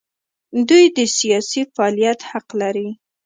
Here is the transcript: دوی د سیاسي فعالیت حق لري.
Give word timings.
دوی 0.69 0.85
د 0.97 0.99
سیاسي 1.17 1.61
فعالیت 1.73 2.19
حق 2.29 2.47
لري. 2.61 2.89